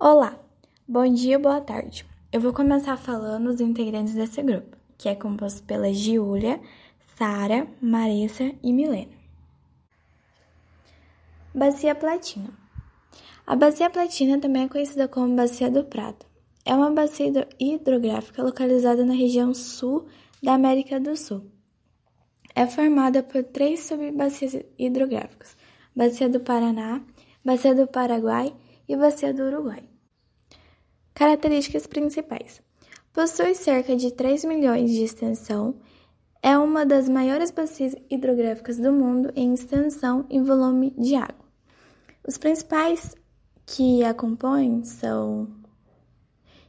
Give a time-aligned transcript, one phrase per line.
[0.00, 0.38] Olá,
[0.86, 2.06] bom dia, boa tarde.
[2.30, 6.60] Eu vou começar falando os integrantes desse grupo, que é composto pela Giulia,
[7.16, 9.10] Sara, Marissa e Milena.
[11.52, 12.48] Bacia Platina.
[13.44, 16.24] A Bacia Platina também é conhecida como Bacia do Prata.
[16.64, 20.06] É uma bacia hidrográfica localizada na região sul
[20.40, 21.44] da América do Sul.
[22.54, 25.56] É formada por três subbacias hidrográficas:
[25.96, 27.02] Bacia do Paraná,
[27.44, 29.84] Bacia do Paraguai e Bacia do Uruguai.
[31.14, 32.62] Características principais:
[33.12, 35.74] possui cerca de 3 milhões de extensão,
[36.42, 41.44] é uma das maiores bacias hidrográficas do mundo em extensão e volume de água.
[42.26, 43.16] Os principais
[43.66, 45.48] que a compõem são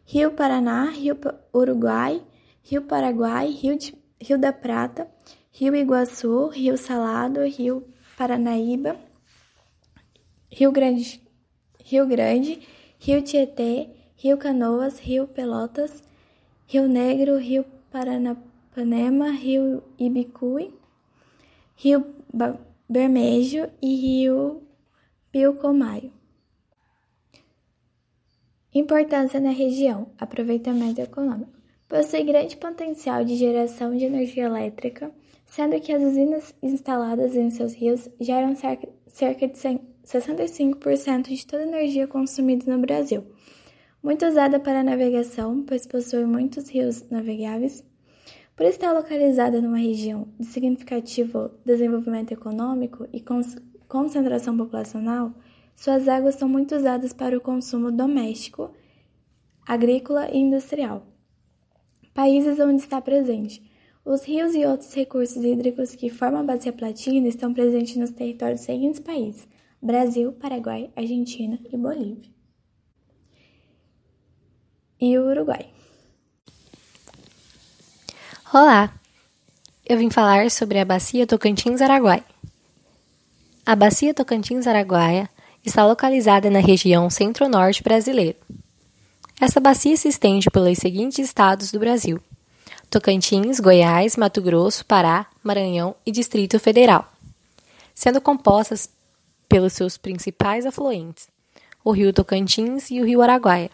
[0.05, 1.17] Rio Paraná, Rio
[1.53, 2.21] Uruguai,
[2.63, 5.07] Rio Paraguai, Rio, de, Rio da Prata,
[5.51, 8.95] Rio Iguaçu, Rio Salado, Rio Paranaíba,
[10.51, 11.28] Rio Grande
[11.89, 12.59] Rio Grande,
[12.99, 16.03] Rio Tietê, Rio Canoas, Rio Pelotas,
[16.67, 20.71] Rio Negro, Rio Paranapanema, Rio Ibicuí,
[21.75, 22.05] Rio
[22.87, 24.61] Bermejo e Rio
[25.31, 26.13] Pilcomayo.
[28.71, 31.57] Importância na região: aproveitamento econômico.
[31.87, 35.11] Possui grande potencial de geração de energia elétrica,
[35.47, 38.53] sendo que as usinas instaladas em seus rios geram
[39.07, 39.57] cerca de
[40.11, 43.23] 65% de toda a energia consumida no Brasil.
[44.01, 47.85] Muito usada para navegação, pois possui muitos rios navegáveis.
[48.55, 53.23] Por estar localizada numa região de significativo desenvolvimento econômico e
[53.87, 55.33] concentração populacional,
[55.75, 58.71] suas águas são muito usadas para o consumo doméstico,
[59.65, 61.05] agrícola e industrial.
[62.13, 63.63] Países onde está presente.
[64.03, 68.61] Os rios e outros recursos hídricos que formam a Bacia Platina estão presentes nos territórios
[68.61, 69.47] seguintes países:
[69.81, 72.29] Brasil, Paraguai, Argentina e Bolívia.
[74.99, 75.69] E o Uruguai.
[78.53, 78.93] Olá!
[79.85, 82.25] Eu vim falar sobre a Bacia Tocantins-Araguaia.
[83.65, 85.29] A Bacia Tocantins-Araguaia
[85.65, 88.35] está localizada na região centro-norte brasileira.
[89.39, 92.19] Essa bacia se estende pelos seguintes estados do Brasil:
[92.89, 97.09] Tocantins, Goiás, Mato Grosso, Pará, Maranhão e Distrito Federal,
[97.95, 98.89] sendo compostas
[99.49, 101.27] pelos seus principais afluentes,
[101.83, 103.71] o rio Tocantins e o rio Araguaia.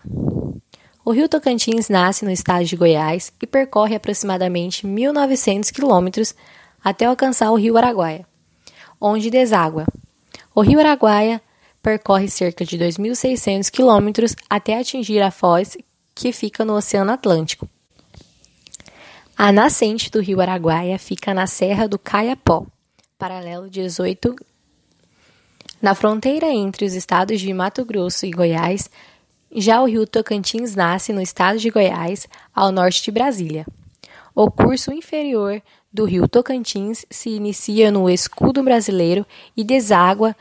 [1.04, 6.34] O rio Tocantins nasce no estado de Goiás e percorre aproximadamente 1.900 quilômetros
[6.84, 8.26] até alcançar o rio Araguaia,
[9.00, 9.86] onde deságua.
[10.56, 11.42] O rio Araguaia
[11.84, 15.78] percorre cerca de 2.600 quilômetros até atingir a foz
[16.16, 17.70] que fica no Oceano Atlântico.
[19.38, 22.66] A nascente do rio Araguaia fica na Serra do Caiapó,
[23.20, 24.36] paralelo 18
[25.86, 28.90] na fronteira entre os estados de Mato Grosso e Goiás,
[29.56, 33.68] já o rio Tocantins nasce no estado de Goiás, ao norte de Brasília.
[34.34, 35.62] O curso inferior
[35.94, 40.36] do rio Tocantins se inicia no escudo brasileiro e deságua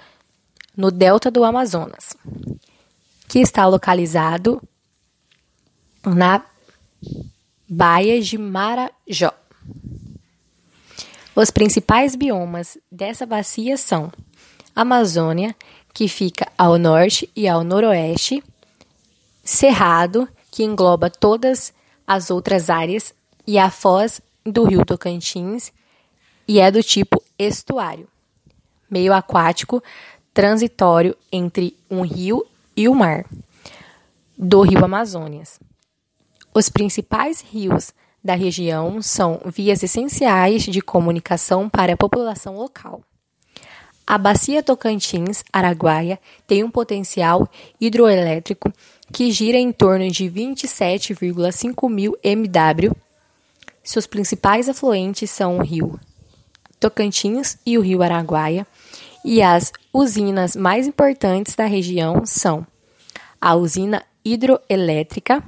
[0.75, 2.17] no delta do Amazonas,
[3.29, 4.63] que está localizado
[6.07, 6.43] na
[7.69, 9.35] Baía de Marajó.
[11.37, 14.11] Os principais biomas dessa bacia são
[14.75, 15.55] Amazônia,
[15.93, 18.43] que fica ao norte e ao noroeste,
[19.45, 21.73] Cerrado, que engloba todas
[22.07, 23.13] as outras áreas,
[23.47, 25.71] e a foz do rio Tocantins,
[26.49, 28.09] e é do tipo estuário,
[28.91, 29.83] meio aquático,
[30.33, 33.27] transitório entre um rio e o mar,
[34.37, 35.61] do rio Amazônias.
[36.55, 37.93] Os principais rios
[38.23, 43.03] da região são vias essenciais de comunicação para a população local.
[44.07, 47.49] A bacia Tocantins-Araguaia tem um potencial
[47.81, 48.71] hidroelétrico
[49.11, 52.95] que gira em torno de 27,5 mil MW.
[53.83, 55.99] Seus principais afluentes são o rio
[56.79, 58.67] Tocantins e o rio Araguaia,
[59.25, 62.67] e as usinas mais importantes da região são
[63.41, 65.43] a usina hidroelétrica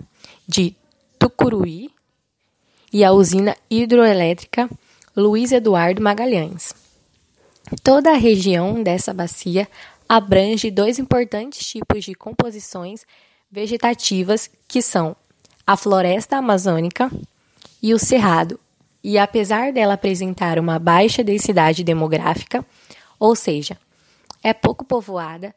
[0.49, 0.75] de
[1.19, 1.91] Tucuruí
[2.91, 4.71] e a usina hidroelétrica
[5.15, 6.86] Luiz Eduardo Magalhães.
[7.83, 9.69] Toda a região dessa bacia
[10.09, 13.05] abrange dois importantes tipos de composições
[13.51, 15.17] vegetativas que são
[15.67, 17.11] a floresta amazônica
[17.83, 18.59] e o cerrado.
[19.03, 22.65] E apesar dela apresentar uma baixa densidade demográfica,
[23.19, 23.77] ou seja,
[24.43, 25.55] é pouco povoada,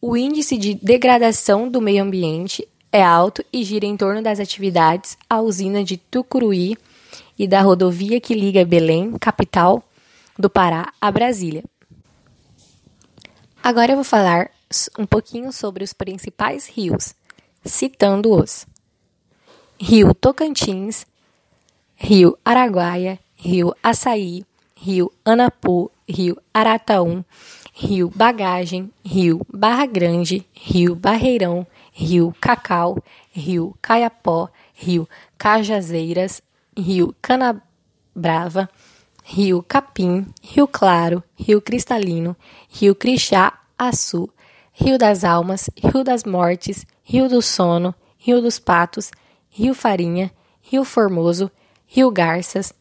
[0.00, 5.16] o índice de degradação do meio ambiente é alto e gira em torno das atividades
[5.28, 6.76] à usina de Tucuruí
[7.38, 9.82] e da rodovia que liga Belém, capital,
[10.38, 11.64] do Pará a Brasília.
[13.62, 14.50] Agora eu vou falar
[14.98, 17.14] um pouquinho sobre os principais rios,
[17.64, 18.66] citando-os:
[19.78, 21.06] Rio Tocantins,
[21.94, 24.44] Rio Araguaia, Rio Açaí,
[24.74, 27.24] Rio Anapu, Rio Arataum,
[27.72, 36.42] Rio Bagagem, Rio Barra Grande, Rio Barreirão, Rio Cacau, Rio Caiapó, Rio Cajazeiras,
[36.76, 38.68] Rio Canabrava,
[39.28, 42.36] Rio Capim, Rio Claro, Rio Cristalino,
[42.68, 44.30] Rio Crixá, Açu,
[44.72, 49.10] Rio das Almas, Rio das Mortes, Rio do Sono, Rio dos Patos,
[49.50, 50.30] Rio Farinha,
[50.60, 51.50] Rio Formoso,
[51.88, 52.72] Rio Garças,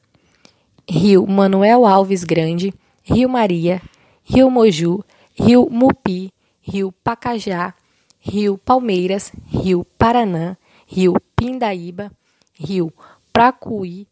[0.88, 2.72] Rio Manuel Alves Grande,
[3.02, 3.82] Rio Maria,
[4.24, 5.04] Rio Moju,
[5.34, 6.32] Rio Mupi,
[6.62, 7.74] Rio Pacajá,
[8.20, 10.56] Rio Palmeiras, Rio Paranã,
[10.86, 12.12] Rio Pindaíba,
[12.54, 12.94] Rio
[13.34, 14.08] Pracuí,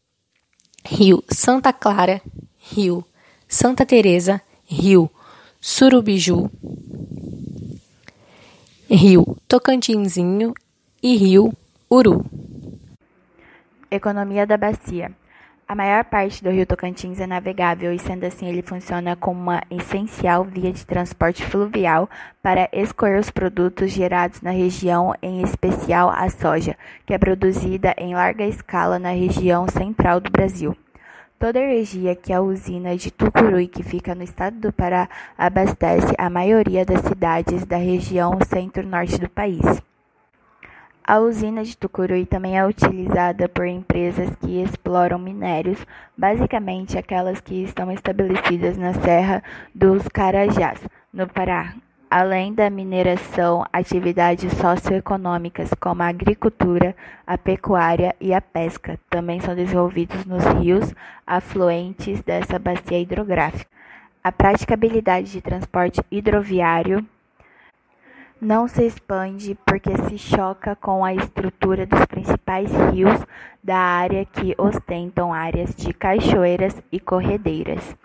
[0.86, 2.22] Rio Santa Clara,
[2.76, 3.06] Rio
[3.48, 5.10] Santa Teresa, Rio
[5.60, 6.50] Surubiju,
[8.90, 10.54] Rio Tocantinzinho
[11.02, 11.54] e Rio
[11.90, 12.26] Uru.
[13.90, 15.12] Economia da bacia.
[15.74, 19.64] A maior parte do rio Tocantins é navegável e, sendo assim, ele funciona como uma
[19.72, 22.08] essencial via de transporte fluvial
[22.44, 26.78] para escoar os produtos gerados na região, em especial a soja,
[27.08, 30.78] que é produzida em larga escala na região central do Brasil.
[31.40, 36.14] Toda a energia que a usina de Tucuruí, que fica no estado do Pará, abastece
[36.20, 39.82] a maioria das cidades da região centro-norte do país.
[41.06, 45.86] A usina de Tucuruí também é utilizada por empresas que exploram minérios,
[46.18, 49.44] basicamente aquelas que estão estabelecidas na Serra
[49.76, 50.80] dos Carajás,
[51.12, 51.76] no Pará.
[52.10, 56.96] Além da mineração, atividades socioeconômicas como a agricultura,
[57.28, 60.94] a pecuária e a pesca também são desenvolvidos nos rios
[61.28, 63.70] afluentes dessa bacia hidrográfica.
[64.24, 67.06] A praticabilidade de transporte hidroviário
[68.44, 73.26] não se expande porque se choca com a estrutura dos principais rios
[73.64, 77.96] da área que ostentam áreas de cachoeiras e corredeiras.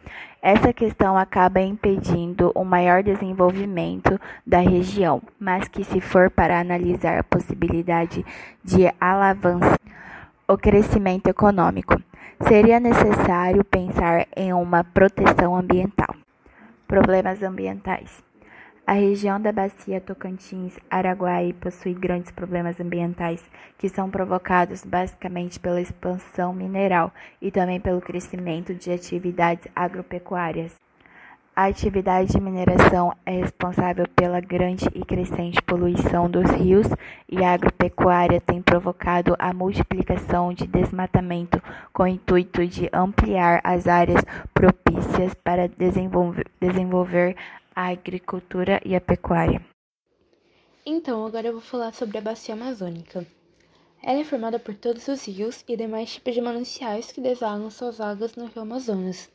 [0.41, 7.19] Essa questão acaba impedindo o maior desenvolvimento da região, mas que se for para analisar
[7.19, 8.25] a possibilidade
[8.63, 9.77] de alavancar
[10.47, 12.01] o crescimento econômico,
[12.47, 16.15] seria necessário pensar em uma proteção ambiental.
[16.87, 18.28] Problemas ambientais.
[18.89, 23.45] A região da bacia Tocantins-Araguaí possui grandes problemas ambientais,
[23.77, 30.75] que são provocados basicamente pela expansão mineral e também pelo crescimento de atividades agropecuárias.
[31.55, 36.87] A atividade de mineração é responsável pela grande e crescente poluição dos rios
[37.29, 41.61] e a agropecuária tem provocado a multiplicação de desmatamento
[41.93, 44.25] com o intuito de ampliar as áreas
[44.55, 47.37] propícias para desenvolver, desenvolver
[47.81, 49.65] a agricultura e a pecuária.
[50.85, 53.25] Então, agora eu vou falar sobre a bacia amazônica.
[54.03, 58.01] Ela é formada por todos os rios e demais tipos de mananciais que desagam suas
[58.01, 59.31] águas no rio Amazonas.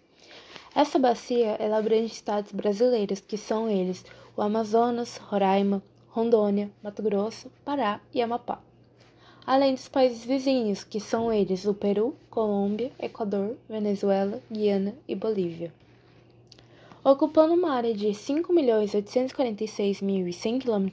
[0.76, 4.04] Essa bacia ela abrange estados brasileiros, que são eles
[4.36, 8.62] o Amazonas, Roraima, Rondônia, Mato Grosso, Pará e Amapá.
[9.46, 15.72] Além dos países vizinhos, que são eles o Peru, Colômbia, Equador, Venezuela, Guiana e Bolívia.
[17.06, 20.88] Ocupando uma área de 5.846.100 km,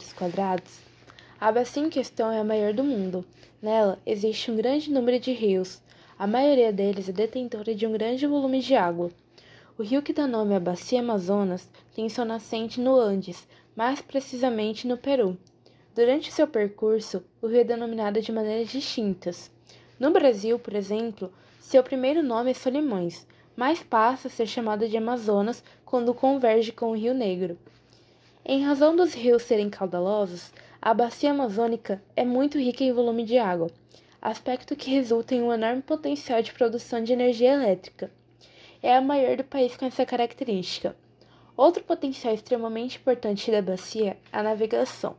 [1.40, 3.24] a bacia em questão é a maior do mundo.
[3.62, 5.80] Nela existe um grande número de rios,
[6.18, 9.12] a maioria deles é detentora de um grande volume de água.
[9.78, 14.88] O rio que dá nome à Bacia Amazonas tem seu nascente no Andes, mais precisamente
[14.88, 15.38] no Peru.
[15.94, 19.48] Durante seu percurso, o rio é denominado de maneiras distintas.
[19.96, 23.24] No Brasil, por exemplo, seu primeiro nome é Solimões,
[23.56, 27.58] mas passa a ser chamado de Amazonas quando converge com o Rio Negro.
[28.44, 33.36] Em razão dos rios serem caudalosos, a bacia amazônica é muito rica em volume de
[33.36, 33.70] água,
[34.20, 38.10] aspecto que resulta em um enorme potencial de produção de energia elétrica.
[38.82, 40.96] É a maior do país com essa característica.
[41.56, 45.16] Outro potencial extremamente importante da bacia é a navegação.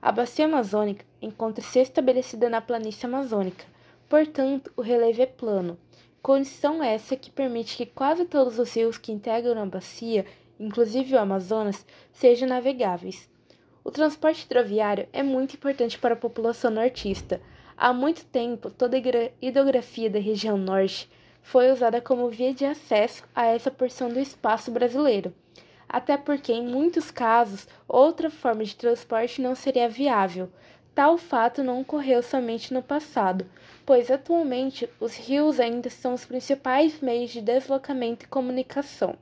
[0.00, 3.64] A bacia amazônica encontra-se estabelecida na planície amazônica,
[4.08, 5.78] portanto, o relevo é plano,
[6.24, 10.24] Condição essa que permite que quase todos os rios que integram a bacia,
[10.58, 13.28] inclusive o Amazonas, sejam navegáveis.
[13.84, 17.42] O transporte hidroviário é muito importante para a população nortista.
[17.76, 19.00] Há muito tempo, toda a
[19.42, 21.10] hidrografia da região norte
[21.42, 25.30] foi usada como via de acesso a essa porção do espaço brasileiro,
[25.86, 30.48] até porque, em muitos casos, outra forma de transporte não seria viável,
[30.94, 33.44] Tal fato não ocorreu somente no passado,
[33.84, 39.16] pois atualmente os rios ainda são os principais meios de deslocamento e comunicação.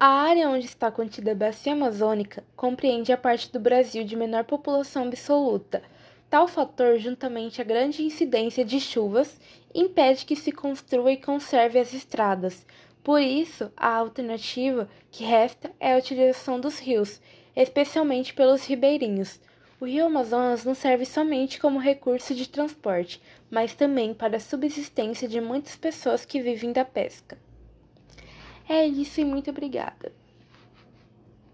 [0.00, 4.44] A área onde está contida a bacia amazônica compreende a parte do Brasil de menor
[4.44, 5.82] população absoluta.
[6.28, 9.38] Tal fator, juntamente à grande incidência de chuvas,
[9.74, 12.66] impede que se construa e conserve as estradas.
[13.04, 17.20] Por isso, a alternativa que resta é a utilização dos rios,
[17.54, 19.38] especialmente pelos ribeirinhos.
[19.82, 23.20] O rio Amazonas não serve somente como recurso de transporte,
[23.50, 27.36] mas também para a subsistência de muitas pessoas que vivem da pesca.
[28.68, 30.12] É isso e muito obrigada.